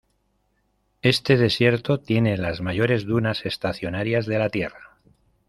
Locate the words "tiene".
1.99-2.35